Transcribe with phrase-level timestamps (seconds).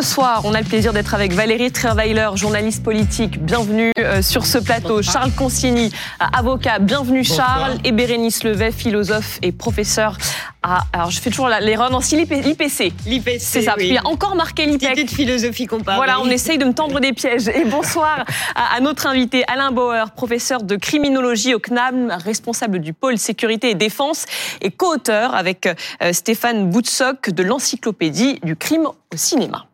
[0.00, 3.42] Ce soir, on a le plaisir d'être avec Valérie Trierweiler, journaliste politique.
[3.44, 5.02] Bienvenue euh, sur ce plateau.
[5.02, 5.90] Charles Consigny,
[6.20, 6.78] avocat.
[6.78, 7.78] Bienvenue Charles.
[7.82, 10.16] Et Bérénice Levet, philosophe et professeur
[10.62, 10.84] à...
[10.92, 11.90] Alors, je fais toujours l'erreur.
[11.90, 12.92] Non, si l'IPC.
[13.06, 13.74] L'IPC, C'est ça.
[13.76, 14.94] Il y a encore marqué l'IPEC.
[14.94, 15.96] Petite philosophie comparée.
[15.96, 17.48] Voilà, on essaye de me tendre des pièges.
[17.48, 18.24] Et bonsoir
[18.54, 23.70] à, à notre invité Alain Bauer, professeur de criminologie au CNAM, responsable du pôle sécurité
[23.70, 24.26] et défense
[24.60, 29.64] et co-auteur avec euh, Stéphane Boutsock de l'encyclopédie du crime au cinéma.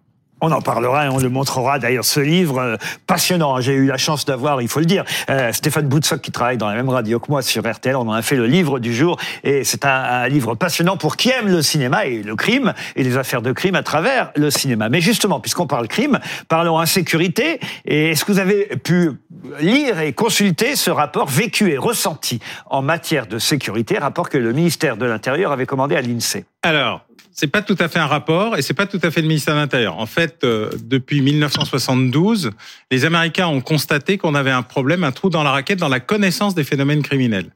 [0.47, 3.63] On en parlera et on le montrera d'ailleurs ce livre euh, passionnant.
[3.63, 6.68] J'ai eu la chance d'avoir, il faut le dire, euh, Stéphane Boutsock qui travaille dans
[6.68, 7.96] la même radio que moi sur RTL.
[7.96, 11.17] On en a fait le livre du jour et c'est un, un, livre passionnant pour
[11.17, 14.51] qui aime le cinéma et le crime et les affaires de crime à travers le
[14.51, 14.91] cinéma.
[14.91, 17.59] Mais justement, puisqu'on parle crime, parlons insécurité.
[17.87, 19.13] Et est-ce que vous avez pu
[19.61, 24.53] lire et consulter ce rapport vécu et ressenti en matière de sécurité, rapport que le
[24.53, 26.45] ministère de l'Intérieur avait commandé à l'INSEE?
[26.64, 29.29] Alors, c'est pas tout à fait un rapport et c'est pas tout à fait le
[29.29, 29.99] ministère de l'Intérieur.
[29.99, 32.53] En fait, euh, depuis 1972,
[32.91, 36.01] les Américains ont constaté qu'on avait un problème, un trou dans la raquette dans la
[36.01, 37.51] connaissance des phénomènes criminels.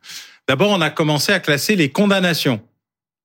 [0.46, 2.60] D'abord, on a commencé à classer les condamnations,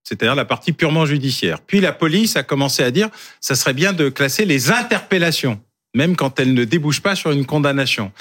[0.06, 1.60] c'est-à-dire la partie purement judiciaire.
[1.60, 3.10] Puis la police a commencé à dire
[3.42, 5.60] ça serait bien de classer les interpellations,
[5.94, 8.14] même quand elles ne débouchent pas sur une condamnation.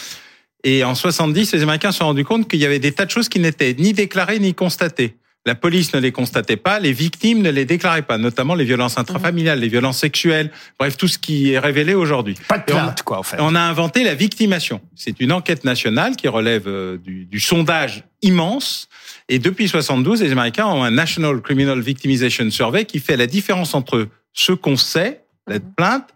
[0.65, 3.11] Et en 70, les Américains se sont rendus compte qu'il y avait des tas de
[3.13, 5.17] choses qui n'étaient ni déclarées ni constatées.
[5.45, 8.97] La police ne les constatait pas, les victimes ne les déclaraient pas, notamment les violences
[8.97, 12.37] intrafamiliales, les violences sexuelles, bref, tout ce qui est révélé aujourd'hui.
[12.47, 13.39] Pas de plainte, quoi, en fait.
[13.41, 14.81] On a inventé la victimation.
[14.95, 16.69] C'est une enquête nationale qui relève
[17.03, 18.89] du, du, sondage immense.
[19.29, 23.75] Et depuis 72, les Américains ont un National Criminal Victimization Survey qui fait la différence
[23.75, 26.09] entre ce qu'on sait, la plainte,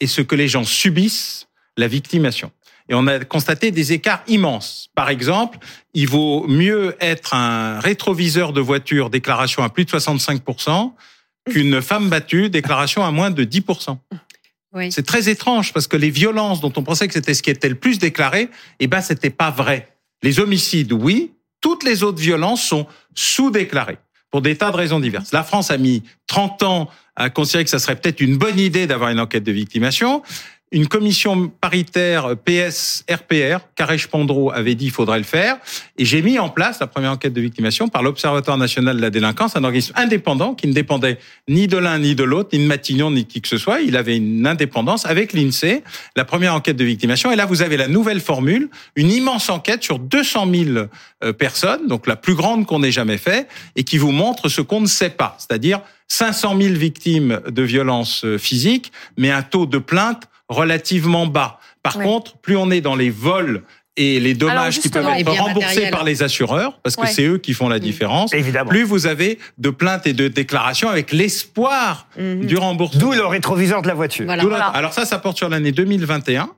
[0.00, 2.50] et ce que les gens subissent, la victimation.
[2.88, 4.88] Et on a constaté des écarts immenses.
[4.94, 5.58] Par exemple,
[5.94, 10.92] il vaut mieux être un rétroviseur de voiture, déclaration à plus de 65%,
[11.50, 13.98] qu'une femme battue, déclaration à moins de 10%.
[14.74, 14.92] Oui.
[14.92, 17.68] C'est très étrange parce que les violences dont on pensait que c'était ce qui était
[17.68, 19.88] le plus déclaré, eh ben, c'était pas vrai.
[20.22, 21.32] Les homicides, oui.
[21.60, 23.98] Toutes les autres violences sont sous-déclarées
[24.30, 25.32] pour des tas de raisons diverses.
[25.32, 28.86] La France a mis 30 ans à considérer que ça serait peut-être une bonne idée
[28.86, 30.22] d'avoir une enquête de victimation
[30.72, 35.58] une commission paritaire PS-RPR, Carèche-Pandreau avait dit qu'il faudrait le faire,
[35.96, 39.10] et j'ai mis en place la première enquête de victimation par l'Observatoire national de la
[39.10, 41.18] délinquance, un organisme indépendant qui ne dépendait
[41.48, 43.80] ni de l'un ni de l'autre, ni de Matignon, ni de qui que ce soit.
[43.80, 45.84] Il avait une indépendance avec l'INSEE,
[46.16, 47.30] la première enquête de victimation.
[47.30, 52.08] Et là, vous avez la nouvelle formule, une immense enquête sur 200 000 personnes, donc
[52.08, 53.46] la plus grande qu'on ait jamais fait,
[53.76, 58.24] et qui vous montre ce qu'on ne sait pas, c'est-à-dire 500 000 victimes de violences
[58.38, 61.58] physiques, mais un taux de plainte relativement bas.
[61.82, 63.62] Par contre, plus on est dans les vols
[63.96, 67.06] et les dommages qui peuvent être remboursés par les assureurs, parce que ouais.
[67.08, 68.68] c'est eux qui font la différence, Évidemment.
[68.68, 72.46] plus vous avez de plaintes et de déclarations avec l'espoir mm -hmm.
[72.46, 73.00] du remboursement.
[73.00, 74.26] D'où le rétroviseur de la voiture.
[74.26, 74.42] Voilà.
[74.44, 74.66] Voilà.
[74.66, 76.50] Alors ça, ça porte sur l'année 2021.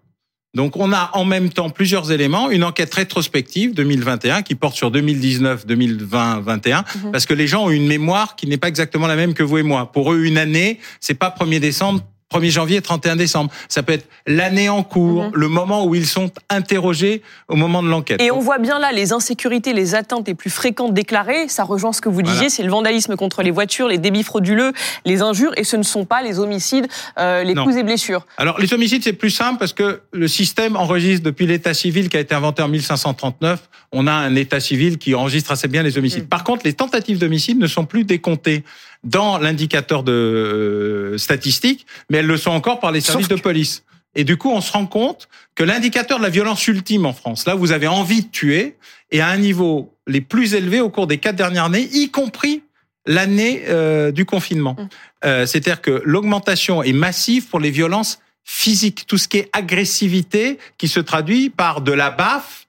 [0.54, 4.90] Donc on a en même temps plusieurs éléments, une enquête rétrospective 2021 qui porte sur
[4.90, 7.10] 2019, 2020, 21 mmh.
[7.12, 9.58] parce que les gens ont une mémoire qui n'est pas exactement la même que vous
[9.58, 9.92] et moi.
[9.92, 12.00] Pour eux, une année, c'est pas 1er décembre
[12.32, 13.50] 1er janvier, 31 décembre.
[13.68, 15.30] Ça peut être l'année en cours, mmh.
[15.34, 18.20] le moment où ils sont interrogés au moment de l'enquête.
[18.20, 21.48] Et on voit bien là les insécurités, les atteintes les plus fréquentes déclarées.
[21.48, 22.50] Ça rejoint ce que vous disiez, voilà.
[22.50, 24.72] c'est le vandalisme contre les voitures, les débits frauduleux,
[25.06, 26.86] les injures, et ce ne sont pas les homicides,
[27.18, 27.64] euh, les non.
[27.64, 28.26] coups et blessures.
[28.36, 32.18] Alors les homicides, c'est plus simple parce que le système enregistre depuis l'état civil qui
[32.18, 33.68] a été inventé en 1539.
[33.92, 36.24] On a un état civil qui enregistre assez bien les homicides.
[36.24, 36.28] Mmh.
[36.28, 38.64] Par contre, les tentatives d'homicide ne sont plus décomptées
[39.04, 43.42] dans l'indicateur de euh, statistique, mais elles le sont encore par les services Sauf de
[43.42, 43.84] police.
[44.14, 47.46] Et du coup, on se rend compte que l'indicateur de la violence ultime en France,
[47.46, 48.76] là, vous avez envie de tuer,
[49.10, 52.62] et à un niveau les plus élevés au cours des quatre dernières années, y compris
[53.06, 54.76] l'année euh, du confinement.
[54.78, 54.88] Mmh.
[55.24, 60.58] Euh, C'est-à-dire que l'augmentation est massive pour les violences physiques, tout ce qui est agressivité,
[60.78, 62.67] qui se traduit par de la baffe,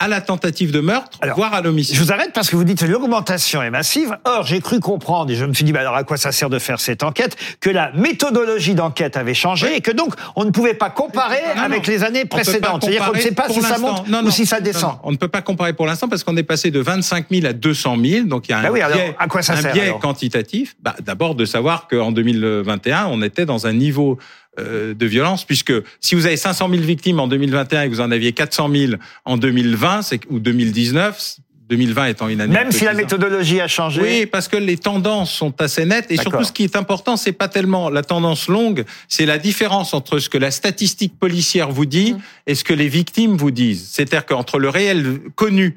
[0.00, 1.96] à la tentative de meurtre, alors, voire à l'homicide.
[1.96, 4.16] Je vous arrête parce que vous dites que l'augmentation est massive.
[4.24, 6.48] Or, j'ai cru comprendre, et je me suis dit, bah alors à quoi ça sert
[6.50, 9.76] de faire cette enquête, que la méthodologie d'enquête avait changé oui.
[9.76, 11.92] et que donc on ne pouvait pas comparer non, avec non.
[11.92, 12.82] les années précédentes.
[12.84, 14.98] C'est-à-dire qu'on ne sait pas si ça monte non, ou si ça descend.
[15.02, 17.52] on ne peut pas comparer pour l'instant parce qu'on est passé de 25 000 à
[17.52, 19.62] 200 000, donc il y a un bah oui, biais, alors, à quoi ça un
[19.62, 20.76] sert, biais quantitatif.
[20.80, 24.18] Bah, D'abord de savoir qu'en 2021, on était dans un niveau
[24.58, 28.10] de violence, puisque si vous avez 500 000 victimes en 2021 et que vous en
[28.10, 28.92] aviez 400 000
[29.24, 30.00] en 2020
[30.30, 31.38] ou 2019,
[31.68, 32.52] 2020 étant une année.
[32.52, 34.00] Même si la méthodologie a changé.
[34.00, 37.32] Oui, parce que les tendances sont assez nettes et surtout ce qui est important, c'est
[37.32, 41.86] pas tellement la tendance longue, c'est la différence entre ce que la statistique policière vous
[41.86, 42.20] dit mmh.
[42.46, 43.88] et ce que les victimes vous disent.
[43.92, 45.76] C'est-à-dire qu'entre le réel connu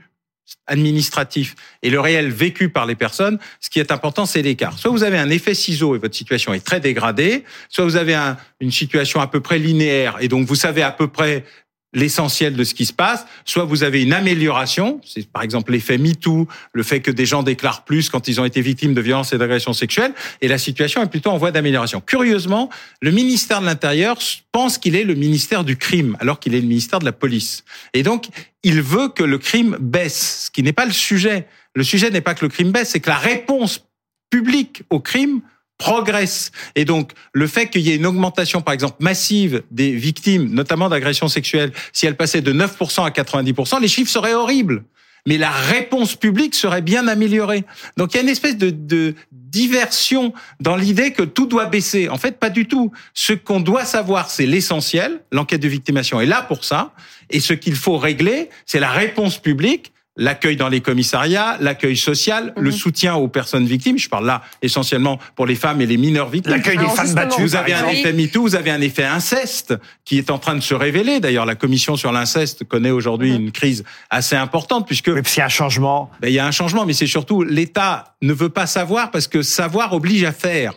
[0.68, 4.78] administratif et le réel vécu par les personnes, ce qui est important, c'est l'écart.
[4.78, 8.18] Soit vous avez un effet ciseau et votre situation est très dégradée, soit vous avez
[8.60, 11.46] une situation à peu près linéaire et donc vous savez à peu près
[11.94, 15.98] l'essentiel de ce qui se passe, soit vous avez une amélioration, c'est par exemple l'effet
[15.98, 19.34] MeToo, le fait que des gens déclarent plus quand ils ont été victimes de violences
[19.34, 22.02] et d'agressions sexuelles, et la situation est plutôt en voie d'amélioration.
[22.02, 22.70] Curieusement,
[23.02, 24.18] le ministère de l'Intérieur
[24.52, 27.64] pense qu'il est le ministère du crime, alors qu'il est le ministère de la police.
[27.94, 28.28] Et donc,
[28.64, 31.48] il veut que le crime baisse, ce qui n'est pas le sujet.
[31.76, 33.86] Le sujet n'est pas que le crime baisse, c'est que la réponse
[34.30, 35.42] publique au crime
[35.82, 36.52] progresse.
[36.76, 40.90] Et donc, le fait qu'il y ait une augmentation, par exemple, massive des victimes, notamment
[40.90, 44.84] d'agressions sexuelles, si elle passait de 9% à 90%, les chiffres seraient horribles.
[45.28, 47.64] Mais la réponse publique serait bien améliorée.
[47.98, 52.10] Donc il y a une espèce de, de diversion dans l'idée que tout doit baisser.
[52.10, 52.92] En fait, pas du tout.
[53.14, 55.22] Ce qu'on doit savoir, c'est l'essentiel.
[55.32, 56.94] L'enquête de victimation est là pour ça.
[57.30, 62.54] Et ce qu'il faut régler, c'est la réponse publique l'accueil dans les commissariats, l'accueil social,
[62.58, 62.76] le mhm.
[62.76, 63.98] soutien aux personnes victimes.
[63.98, 66.52] Je parle là essentiellement pour les femmes et les mineurs victimes.
[66.52, 67.42] L'accueil des femmes battues.
[67.42, 69.74] Vous avez un effet MeToo, vous avez un effet inceste
[70.06, 71.20] qui est en train de se révéler.
[71.20, 73.42] D'ailleurs, la commission sur l'inceste connaît aujourd'hui mhm.
[73.42, 75.10] une crise assez importante puisque.
[75.10, 76.12] Mais a un changement.
[76.20, 79.28] Ben, il y a un changement, mais c'est surtout l'État ne veut pas savoir parce
[79.28, 80.74] que savoir oblige à faire.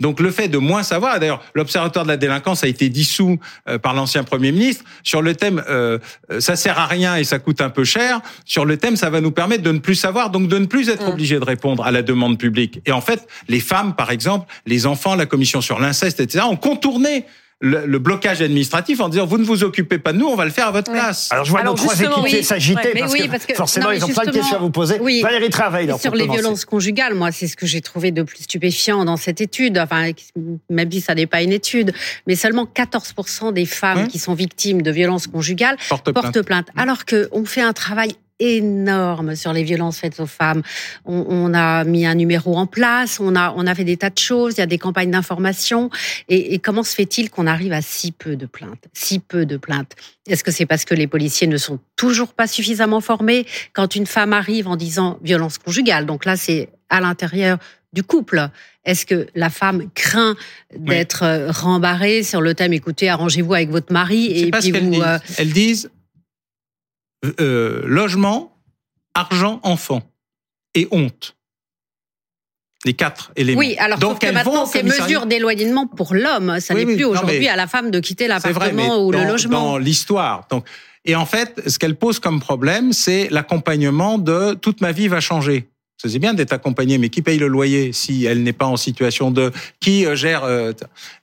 [0.00, 3.38] Donc le fait de moins savoir, d'ailleurs l'Observatoire de la délinquance a été dissous
[3.68, 5.98] euh, par l'ancien Premier ministre, sur le thème euh,
[6.30, 9.10] euh, ça sert à rien et ça coûte un peu cher, sur le thème ça
[9.10, 11.10] va nous permettre de ne plus savoir, donc de ne plus être mm.
[11.10, 12.80] obligé de répondre à la demande publique.
[12.86, 16.56] Et en fait, les femmes par exemple, les enfants, la commission sur l'inceste, etc., ont
[16.56, 17.26] contourné
[17.60, 20.50] le, blocage administratif en disant vous ne vous occupez pas de nous, on va le
[20.50, 21.28] faire à votre place.
[21.30, 23.14] Alors je vois nos trois équipiers s'agiter parce,
[23.46, 24.98] que forcément ils ont plein de questions à vous poser.
[25.00, 25.20] Oui.
[25.22, 25.92] Valérie Travail.
[26.00, 29.40] Sur les violences conjugales, moi c'est ce que j'ai trouvé de plus stupéfiant dans cette
[29.40, 29.78] étude.
[29.78, 30.10] Enfin,
[30.70, 31.92] même si ça n'est pas une étude,
[32.26, 36.42] mais seulement 14% des femmes qui sont victimes de violences conjugales portent plainte.
[36.42, 36.68] plainte.
[36.76, 40.62] Alors qu'on fait un travail énorme sur les violences faites aux femmes.
[41.04, 44.10] On, on, a mis un numéro en place, on a, on a fait des tas
[44.10, 45.90] de choses, il y a des campagnes d'information.
[46.28, 49.56] Et, et, comment se fait-il qu'on arrive à si peu de plaintes Si peu de
[49.56, 49.94] plaintes?
[50.26, 54.06] Est-ce que c'est parce que les policiers ne sont toujours pas suffisamment formés Quand une
[54.06, 57.58] femme arrive en disant violence conjugale, donc là c'est à l'intérieur
[57.92, 58.48] du couple.
[58.84, 60.36] Est-ce que la femme craint
[60.74, 65.02] d'être euh, rembarrée sur le thème écoutez, arrangez-vous avec votre mari et puis vous.
[65.02, 65.90] Euh, elles disent
[67.40, 68.56] euh, logement,
[69.14, 70.02] argent, enfant
[70.74, 71.36] et honte.
[72.86, 73.58] Les quatre éléments.
[73.58, 77.56] Oui, alors Donc que maintenant, ces mesures d'éloignement pour l'homme, ça n'est plus aujourd'hui à
[77.56, 79.72] la femme de quitter l'appartement ou le logement.
[79.72, 80.46] Dans l'histoire.
[80.50, 80.66] Donc,
[81.04, 85.20] et en fait, ce qu'elle pose comme problème, c'est l'accompagnement de toute ma vie va
[85.20, 85.68] changer.
[86.08, 89.30] C'est bien d'être accompagné, mais qui paye le loyer si elle n'est pas en situation
[89.30, 90.72] de qui euh, gère euh,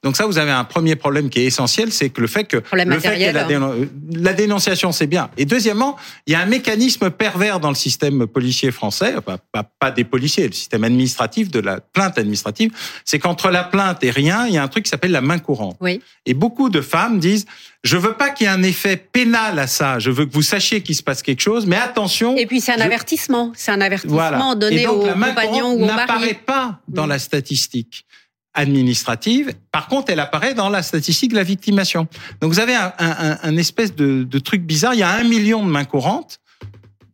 [0.04, 2.58] Donc ça, vous avez un premier problème qui est essentiel, c'est que le fait que
[2.58, 3.76] le fait que la, hein.
[4.12, 5.30] la, dénonciation, c'est bien.
[5.38, 9.64] Et deuxièmement, il y a un mécanisme pervers dans le système policier français, pas, pas,
[9.64, 12.72] pas des policiers, le système administratif de la plainte administrative,
[13.06, 15.40] c'est qu'entre la plainte et rien, il y a un truc qui s'appelle la main
[15.40, 15.78] courante.
[15.82, 16.02] Oui.
[16.26, 17.46] Et beaucoup de femmes disent
[17.84, 20.00] je veux pas qu'il y ait un effet pénal à ça.
[20.00, 22.36] Je veux que vous sachiez qu'il se passe quelque chose, mais attention.
[22.36, 23.52] Et puis c'est un avertissement.
[23.56, 25.98] C'est un avertissement donné au compagnon ou au mari.
[25.98, 27.10] n'apparaît pas dans mm.
[27.10, 28.06] la statistique
[28.54, 29.54] administrative.
[29.72, 32.08] Par contre, elle apparaît dans la statistique de la victimation.
[32.42, 34.96] Donc vous avez un, un, un espèce de, de, truc bizarre.
[34.96, 36.40] Il y a un million de mains courantes,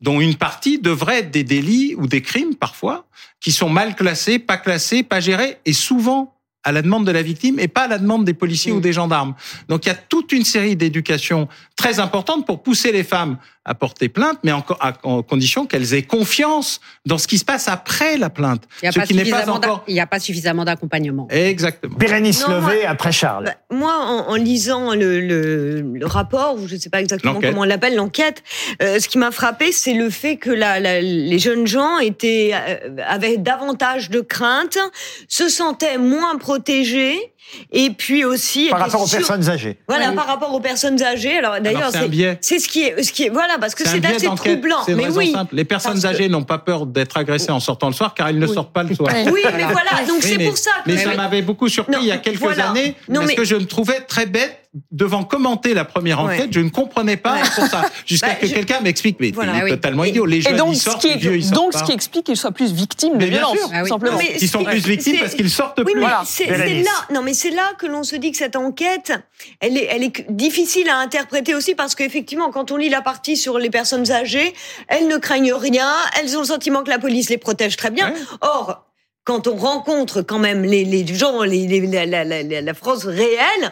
[0.02, 3.06] dont une partie devrait être des délits ou des crimes parfois,
[3.42, 6.33] qui sont mal classés, pas classés, pas gérés, et souvent
[6.64, 8.82] à la demande de la victime et pas à la demande des policiers ou mm.
[8.82, 9.36] des gendarmes.
[9.70, 13.76] Donc il y a toute une série d'éducations très importantes pour pousser les femmes à
[13.76, 14.92] porter plainte, mais en, à,
[15.22, 18.64] condition qu'elles aient confiance dans ce qui se passe après la plainte.
[18.82, 19.86] Il n'y a, pas encore...
[19.88, 21.28] a pas suffisamment d'accompagnement.
[21.30, 21.96] Exactement.
[21.98, 23.46] Bérénice Levé après Charles.
[23.46, 23.94] Bah, moi,
[24.28, 27.96] en, lisant le, le, le, rapport, ou je ne sais pas exactement comment on l'appelle,
[27.96, 28.44] l'enquête,
[28.82, 32.52] euh, ce qui m'a frappé, c'est le fait que la, la, les jeunes gens étaient
[32.54, 34.78] euh, avaient davantage de crainte,
[35.30, 37.33] se sentaient moins protégés protéger
[37.72, 39.78] et puis aussi par rapport aux personnes âgées.
[39.88, 41.38] Voilà, par rapport aux personnes âgées.
[41.38, 41.92] Alors d'ailleurs,
[42.42, 44.84] c'est ce qui est, ce qui est, voilà, parce que c'est assez troublant.
[44.88, 45.56] Mais oui, simple.
[45.56, 48.48] les personnes âgées n'ont pas peur d'être agressées en sortant le soir, car elles ne
[48.48, 49.14] sortent pas le soir.
[49.32, 50.72] Oui, mais voilà, donc c'est pour ça.
[50.86, 53.66] Que mais ça m'avait beaucoup surpris il y a quelques années, parce que je me
[53.66, 54.60] trouvais très bête
[54.92, 57.84] devant commenter la première enquête, je ne comprenais pas pour ça.
[58.06, 60.26] Jusqu'à bah, que quelqu'un m'explique, mais c'est totalement idiot.
[60.26, 63.18] Les jeunes, donc, ils sortent, vieux, ils Donc, ce qui explique qu'ils soient plus victimes
[63.18, 64.20] de violence, ah simplement.
[64.20, 66.04] ils sont plus victimes parce qu'ils sortent plus.
[66.26, 69.14] C'est là, non, mais c'est là que l'on se dit que cette enquête,
[69.60, 73.38] elle est, elle est difficile à interpréter aussi parce qu'effectivement, quand on lit la partie
[73.38, 74.54] sur les personnes âgées,
[74.88, 78.14] elles ne craignent rien, elles ont le sentiment que la police les protège très bien.
[78.42, 78.86] Or,
[79.26, 83.72] quand on rencontre quand même les, les gens, les, les la, la, la, France réelle,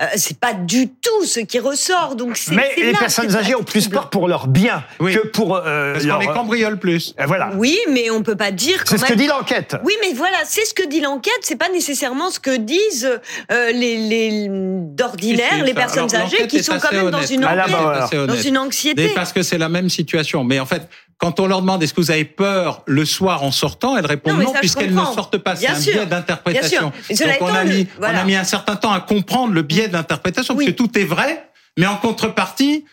[0.00, 2.14] euh, c'est pas du tout ce qui ressort.
[2.14, 6.04] Donc mais les personnes âgées ont plus peur pour leur bien que pour euh, Parce
[6.04, 6.18] leur...
[6.20, 7.14] qu'on les cambriole plus.
[7.18, 7.50] Euh, voilà.
[7.56, 8.84] Oui, mais on peut pas dire.
[8.86, 9.76] C'est ce que dit l'enquête.
[9.84, 11.32] Oui, mais voilà, c'est ce que dit l'enquête.
[11.42, 13.10] C'est pas nécessairement ce que disent
[13.50, 18.58] euh, les, les d'ordinaire les personnes âgées qui sont quand même dans une, dans une
[18.58, 19.08] anxiété.
[19.14, 20.44] parce que c'est la même situation.
[20.44, 20.88] Mais en fait,
[21.22, 24.42] quand on leur demande est-ce que vous avez peur le soir en sortant, elles répondent
[24.42, 25.54] non, puisqu'elles ne sortent pas.
[25.54, 26.90] C'est un biais d'interprétation.
[27.10, 30.54] Donc on a, mis, on a mis un certain temps à comprendre le biais d'interprétation
[30.54, 31.48] parce que tout est vrai.
[31.78, 32.84] Mais en contrepartie,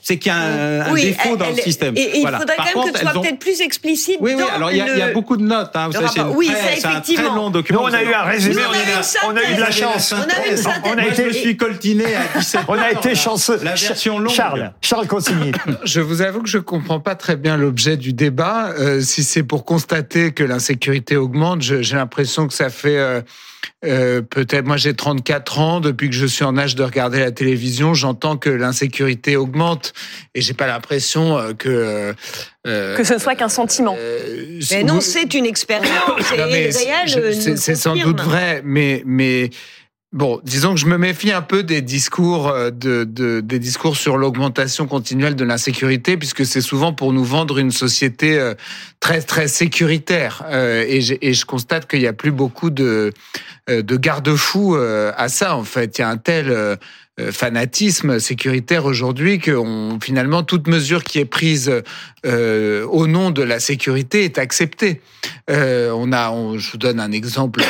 [0.00, 0.38] c'est qu'il y a
[0.86, 1.96] un, défaut dans le système.
[1.96, 4.18] Et, il faudrait quand même que tu sois peut-être plus explicite.
[4.20, 4.44] Oui, oui.
[4.54, 5.72] Alors il y, a beaucoup de notes.
[5.74, 5.88] Hein.
[5.88, 6.50] Vous savez, c'est oui,
[6.84, 7.80] un très long document.
[7.80, 8.62] Nous, on a eu un résumé.
[9.26, 10.14] on, a, eu de la chance.
[10.16, 13.16] On a eu une On a été, je suis coltiné à 17 On a été
[13.16, 13.58] chanceux.
[13.64, 14.32] La version longue.
[14.32, 15.50] Charles, Charles Consigny.
[15.84, 18.72] Je vous avoue que je comprends pas très bien l'objet du débat.
[18.78, 23.20] Euh, si c'est pour constater que l'insécurité augmente, j'ai l'impression que ça fait euh,
[23.84, 27.30] euh, peut-être, moi j'ai 34 ans, depuis que je suis en âge de regarder la
[27.30, 29.92] télévision, j'entends que l'insécurité augmente
[30.34, 32.14] et j'ai pas l'impression euh, que...
[32.66, 33.96] Euh, que ce ne soit qu'un sentiment.
[34.72, 35.88] mais non, c'est une expérience.
[37.56, 39.02] C'est sans doute vrai, mais...
[39.06, 39.50] mais
[40.12, 44.16] Bon, disons que je me méfie un peu des discours de, de des discours sur
[44.16, 48.54] l'augmentation continuelle de l'insécurité, puisque c'est souvent pour nous vendre une société
[49.00, 50.46] très très sécuritaire.
[50.50, 53.12] et, et je constate qu'il y a plus beaucoup de
[53.68, 55.54] euh, de garde-fou euh, à ça.
[55.56, 56.76] En fait, il y a un tel euh,
[57.32, 59.56] fanatisme sécuritaire aujourd'hui que
[60.02, 61.72] finalement toute mesure qui est prise
[62.24, 65.00] au nom de la sécurité est acceptée.
[65.48, 67.62] on a, je vous donne un exemple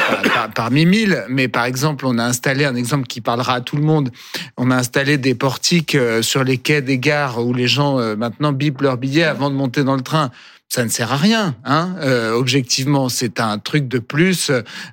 [0.54, 3.82] parmi mille, mais par exemple, on a installé un exemple qui parlera à tout le
[3.82, 4.10] monde.
[4.56, 8.82] On a installé des portiques sur les quais des gares où les gens maintenant bipent
[8.82, 10.30] leur billet avant de monter dans le train
[10.68, 11.54] ça ne sert à rien.
[11.64, 14.50] Hein euh, objectivement, c'est un truc de plus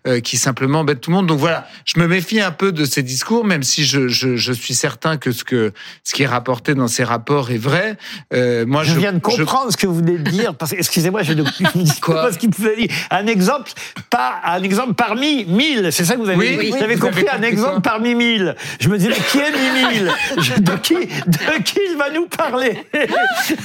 [0.08, 1.28] euh, qui simplement embête tout le monde.
[1.28, 4.54] Donc voilà, je me méfie un peu de ces discours, même si je, je, je
[4.54, 7.98] suis certain que ce que ce qui est rapporté dans ces rapports est vrai.
[8.34, 10.56] Euh, moi, je, je, viens de comprendre ce que vous venez de dire.
[10.56, 11.44] Parce excusez-moi, je ne
[12.02, 12.90] quoi ce qu'il pouvait dire.
[13.12, 13.72] Un exemple,
[14.10, 15.90] pas un exemple parmi mille.
[15.92, 16.70] C'est ça que vous avez dit.
[16.72, 18.56] vous avez compris un exemple parmi mille.
[18.80, 20.12] Je me disais, qui est mille?
[20.66, 22.86] De qui de qui il va nous parler?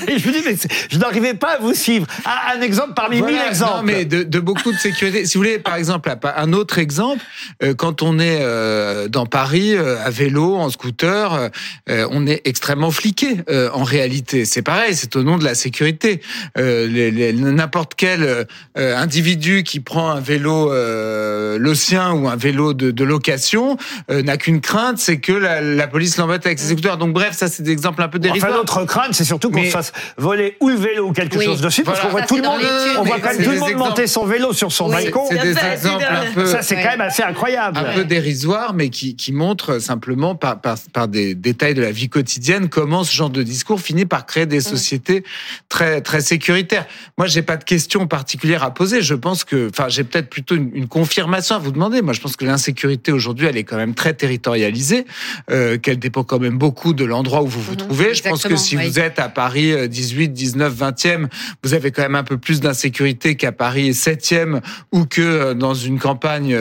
[0.09, 0.57] Et je me dis, mais
[0.91, 2.00] je n'arrivais pas à vous suivre.
[2.25, 3.77] Ah, un exemple parmi mille exemples.
[3.77, 5.27] Non, mais de, de, beaucoup de sécurité.
[5.27, 7.23] Si vous voulez, par exemple, un autre exemple,
[7.63, 11.51] euh, quand on est euh, dans Paris euh, à vélo, en scooter,
[11.89, 13.39] on est extrêmement fliqué.
[13.73, 16.21] en réalité, c'est pareil, c'est au nom de la sécurité.
[16.57, 23.77] N'importe quel individu qui prend un vélo, le sien ou un vélo de, de location,
[24.09, 26.99] n'a qu'une crainte, c'est que la, la police l'embête avec ses écouteurs.
[26.99, 28.51] Donc bref, ça c'est des exemples un peu dérisoires.
[28.53, 31.61] Enfin, notre crainte, c'est surtout qu'on se fasse voler ou le vélo ou quelque chose
[31.61, 32.61] dessus parce qu'on voit tout le monde,
[32.99, 35.25] on voit quand même tout le monde monter son vélo sur son balcon.
[35.29, 36.47] C'est des exemples un peu.
[36.47, 37.79] Ça, c'est quand même assez incroyable.
[37.79, 41.91] Un peu dérisoire, mais qui, qui montrent simplement par, par, par des détails de la
[41.91, 45.25] vie quotidienne comment ce genre de discours finit par créer des sociétés
[45.69, 46.87] très, très sécuritaires.
[47.19, 49.03] Moi, j'ai pas de questions particulières à poser.
[49.03, 52.03] Je pense que, enfin, j'ai peut-être plutôt une, une, confirmation à vous demander.
[52.03, 55.07] Moi, je pense que l'insécurité aujourd'hui, elle est quand même très territorialisée,
[55.51, 57.79] euh, qu'elle dépend quand même beaucoup de l'endroit où vous vous mhm.
[57.79, 58.15] trouvez.
[58.15, 61.27] Je pense que si vous êtes à Paris 18, 19, 20e,
[61.63, 64.61] vous avez quand même un peu plus d'insécurité qu'à Paris 7e
[64.93, 66.57] ou que euh, dans une campagne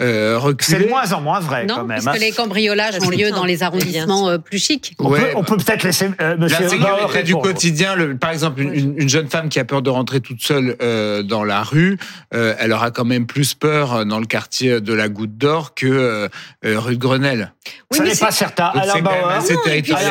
[0.00, 0.78] euh, reculée.
[0.78, 2.02] C'est de moins en moins vrai non, quand même.
[2.02, 2.26] Parce que hein.
[2.26, 4.94] les cambriolages ont lieu dans les arrondissements euh, plus chics.
[4.98, 5.10] On
[5.44, 9.48] peut, peut-être laisser euh, Monsieur L'insécurité du quotidien, le, par exemple, une, une, jeune femme
[9.48, 11.98] qui a peur de rentrer toute seule euh, dans la rue,
[12.34, 16.28] euh, elle aura quand même plus peur dans le quartier de la Goutte d'Or que
[16.62, 17.52] rue de Grenelle.
[17.90, 18.66] Oui, ça n'est pas certain.
[18.66, 19.00] Alain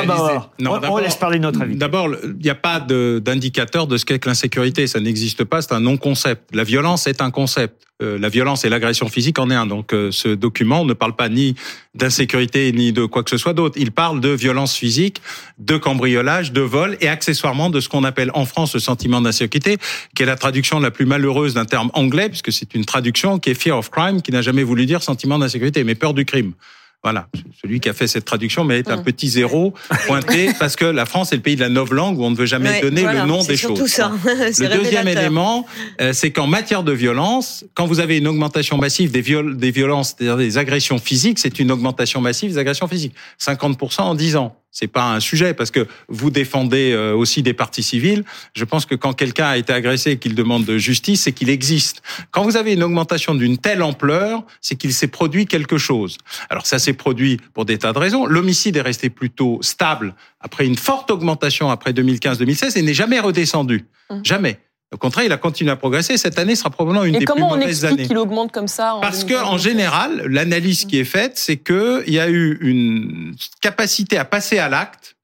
[0.06, 0.50] Bauer.
[0.60, 1.75] Non, on, laisse parler notre avis.
[1.75, 4.49] D'abord, il n'y a pas d'indicateur de, de ce qu'est que l'insécurité.
[4.88, 5.62] Ça n'existe pas.
[5.62, 6.53] C'est un non-concept.
[6.53, 7.86] La violence est un concept.
[8.01, 9.65] Euh, la violence et l'agression physique en est un.
[9.65, 11.56] Donc, euh, ce document ne parle pas ni
[11.96, 13.77] d'insécurité ni de quoi que ce soit d'autre.
[13.77, 15.22] Il parle de violence physique,
[15.58, 19.77] de cambriolage, de vol et accessoirement de ce qu'on appelle en France le sentiment d'insécurité,
[20.15, 23.50] qui est la traduction la plus malheureuse d'un terme anglais, puisque c'est une traduction qui
[23.50, 26.53] est fear of crime, qui n'a jamais voulu dire sentiment d'insécurité, mais peur du crime.
[27.01, 27.27] Voilà,
[27.62, 29.03] celui qui a fait cette traduction mérite un mmh.
[29.03, 29.74] petit zéro
[30.06, 32.46] pointé parce que la France est le pays de la langue où on ne veut
[32.46, 33.86] jamais donner le nom des choses.
[33.88, 34.12] Ça.
[34.25, 35.65] le deuxième élément,
[36.01, 39.72] euh, c'est qu'en matière de violence, quand vous avez une augmentation massive des, viol des
[39.72, 43.15] violences, c'est-à-dire des agressions physiques, c'est une augmentation massive des agressions physiques.
[43.39, 47.54] 50% en 10 ans c'est pas un sujet parce que vous défendez euh, aussi des
[47.54, 48.24] partis civils.
[48.54, 51.50] Je pense que quand quelqu'un a été agressé et qu'il demande de justice, c'est qu'il
[51.50, 52.02] existe.
[52.32, 56.18] Quand vous avez une augmentation d'une telle ampleur, c'est qu'il s'est produit quelque chose.
[56.50, 58.26] Alors ça s'est produit pour des tas de raisons.
[58.26, 63.86] L'homicide est resté plutôt stable après une forte augmentation après 2015-2016 et n'est jamais redescendu.
[64.10, 64.20] Mmh.
[64.24, 64.60] Jamais.
[64.91, 66.17] Au contraire, il a continué à progresser.
[66.17, 67.53] Cette année sera probablement une des plus mauvaises années.
[67.53, 71.03] Et comment on explique qu'il augmente comme ça Parce que en général, l'analyse qui est
[71.03, 75.15] faite, c'est que il y a eu une capacité à passer à l'acte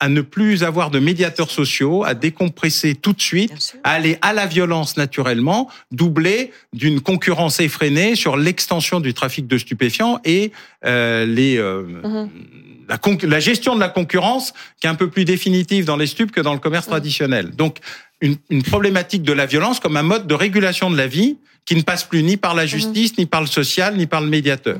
[0.00, 4.32] à ne plus avoir de médiateurs sociaux, à décompresser tout de suite, à aller à
[4.32, 10.52] la violence naturellement, doublée d'une concurrence effrénée sur l'extension du trafic de stupéfiants et
[10.84, 12.30] euh, les euh, mhm.
[12.88, 16.30] la, la, gestion de la concurrence qui est un peu plus définitive dans les stupes
[16.30, 16.92] que dans le commerce mhm.
[16.92, 17.50] traditionnel.
[17.56, 17.78] Donc
[18.20, 21.74] une, une, problématique de la violence comme un mode de régulation de la vie qui
[21.74, 22.68] ne passe plus ni par la mhm.
[22.68, 24.78] justice, ni par le social, ni par le médiateur.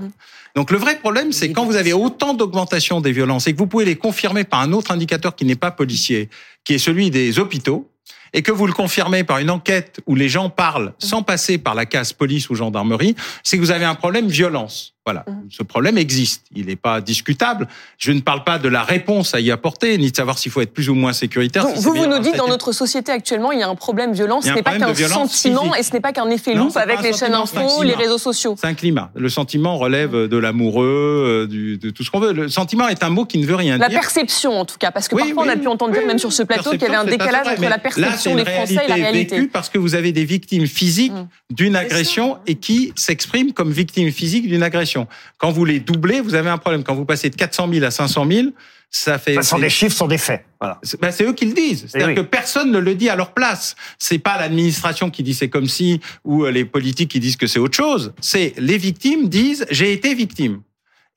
[0.59, 3.69] Donc le vrai problème, c'est quand vous avez autant d'augmentation des violences et que vous
[3.69, 6.31] pouvez les confirmer par un autre indicateur qui n'est pas policier,
[6.65, 7.89] qui est celui des hôpitaux,
[8.33, 11.77] et que vous le confirmez par une enquête où les gens parlent sans passer par
[11.77, 14.95] la case police ou gendarmerie, c'est que vous avez un problème violence.
[15.09, 15.49] Voilà, mmh.
[15.49, 16.45] ce problème existe.
[16.55, 17.67] Il n'est pas discutable.
[17.97, 20.61] Je ne parle pas de la réponse à y apporter, ni de savoir s'il faut
[20.61, 21.67] être plus ou moins sécuritaire.
[21.67, 24.43] vous, vous nous dites, dans notre société actuellement, il y a un problème violent.
[24.43, 27.33] Ce n'est pas qu'un sentiment et ce n'est pas qu'un effet loupe avec les chaînes
[27.33, 28.55] info, les réseaux sociaux.
[28.61, 29.11] C'est un climat.
[29.15, 32.35] Le sentiment relève de l'amoureux, euh, de tout ce qu'on veut.
[32.35, 33.89] Le sentiment est un mot qui ne veut rien dire.
[33.89, 36.35] La perception, en tout cas, parce que parfois on a pu entendre dire, même sur
[36.35, 39.47] ce plateau, qu'il y avait un décalage entre la perception des Français et la réalité.
[39.51, 41.55] parce que vous avez des victimes physiques mmh.
[41.55, 44.98] d'une agression et qui s'expriment comme victimes physiques d'une agression.
[45.37, 46.83] Quand vous les doubler, vous avez un problème.
[46.83, 48.49] Quand vous passez de 400 000 à 500 000,
[48.91, 49.37] ça fait.
[49.37, 50.45] Ce sont des chiffres, ce sont des faits.
[50.61, 50.81] Voilà.
[51.01, 51.85] Ben c'est eux qui le disent.
[51.85, 53.77] Eh C'est-à-dire que personne ne le dit à leur place.
[53.99, 57.59] C'est pas l'administration qui dit c'est comme si ou les politiques qui disent que c'est
[57.59, 58.13] autre chose.
[58.21, 60.63] C'est les victimes disent j'ai été victime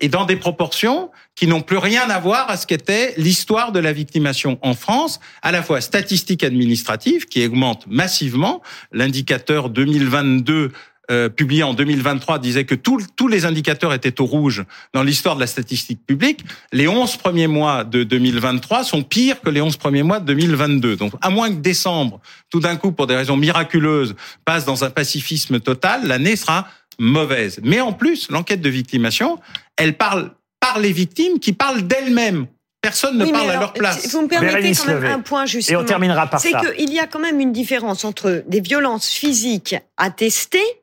[0.01, 3.79] et dans des proportions qui n'ont plus rien à voir à ce qu'était l'histoire de
[3.79, 8.61] la victimation en France, à la fois statistique administrative qui augmente massivement,
[8.91, 10.71] l'indicateur 2022
[11.09, 15.41] euh, publié en 2023 disait que tous les indicateurs étaient au rouge dans l'histoire de
[15.41, 16.45] la statistique publique.
[16.71, 20.95] Les 11 premiers mois de 2023 sont pires que les 11 premiers mois de 2022.
[20.95, 24.15] Donc, à moins que décembre, tout d'un coup, pour des raisons miraculeuses,
[24.45, 26.67] passe dans un pacifisme total, l'année sera
[26.99, 27.59] mauvaise.
[27.63, 29.39] Mais en plus, l'enquête de victimation,
[29.77, 32.45] elle parle par les victimes qui parlent d'elles-mêmes.
[32.81, 34.07] Personne ne parle à leur place.
[34.11, 35.79] Vous me permettez quand même un point justement.
[35.79, 36.49] Et on terminera par ça.
[36.49, 40.80] C'est qu'il y a quand même une différence entre des violences physiques attestées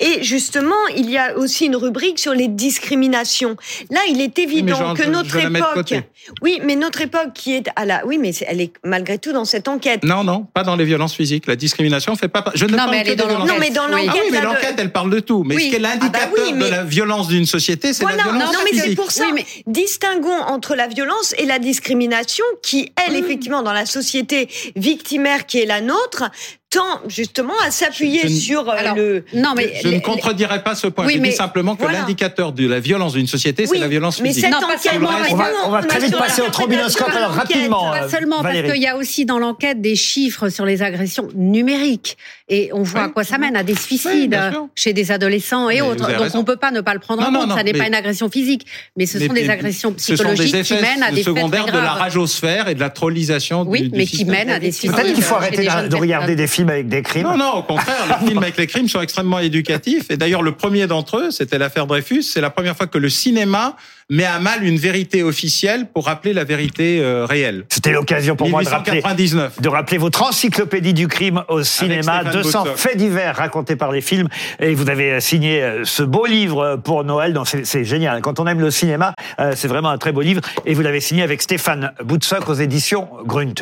[0.00, 3.56] et justement, il y a aussi une rubrique sur les discriminations.
[3.90, 5.94] Là, il est évident que notre époque,
[6.42, 9.44] oui, mais notre époque qui est à la, oui, mais elle est malgré tout dans
[9.44, 10.04] cette enquête.
[10.04, 11.46] Non, non, pas dans les violences physiques.
[11.46, 12.44] La discrimination fait pas.
[12.54, 14.10] Je ne non, mais elle est dans Non, mais dans l'enquête.
[14.10, 15.44] Ah oui, mais l'enquête, elle parle de tout.
[15.44, 18.52] Mais ce qui est l'indicateur ah bah de la violence d'une société, c'est la violence
[18.52, 19.26] non, mais c'est pour ça.
[19.34, 25.46] mais distinguons entre la violence et la discrimination, qui elle, effectivement, dans la société victimaire
[25.46, 26.24] qui est la nôtre,
[26.70, 29.24] tend justement à s'appuyer sur euh, le.
[29.34, 31.08] Non, mais je ne contredirais pas ce point.
[31.08, 34.44] je dis simplement que l'indicateur de la violence d'une société, c'est la violence physique.
[34.44, 35.00] Mais cette enquête,
[35.30, 37.90] on, va, on va très vite passer au trombinoscope alors rapidement.
[37.90, 42.16] Pas seulement parce qu'il y a aussi dans l'enquête des chiffres sur les agressions numériques
[42.48, 44.38] et on voit à quoi ça mène à des suicides
[44.74, 46.06] chez des adolescents et autres.
[46.06, 47.56] Donc on peut pas ne pas le prendre en compte.
[47.56, 51.12] ça n'est pas une agression physique, mais ce sont des agressions psychologiques qui mènent à
[51.12, 53.64] des secondaires de la rageosphère et de la trollisation.
[53.66, 54.94] Oui, mais qui mènent à des suicides.
[54.94, 57.22] Peut-être qu'il faut arrêter de regarder des avec des crimes.
[57.22, 60.10] Non, non, au contraire, les films avec les crimes sont extrêmement éducatifs.
[60.10, 62.22] Et d'ailleurs, le premier d'entre eux, c'était l'affaire Dreyfus.
[62.22, 63.76] C'est la première fois que le cinéma
[64.10, 67.64] met à mal une vérité officielle pour rappeler la vérité euh, réelle.
[67.68, 72.64] C'était l'occasion pour moi de rappeler, de rappeler votre encyclopédie du crime au cinéma, 200
[72.76, 74.28] faits divers racontés par les films.
[74.60, 77.34] Et vous avez euh, signé euh, ce beau livre pour Noël.
[77.34, 78.22] Donc c'est génial.
[78.22, 79.14] Quand on aime le cinéma,
[79.54, 80.40] c'est vraiment un très beau livre.
[80.64, 83.54] Et vous l'avez signé avec Stéphane Boutsock aux éditions Grunt.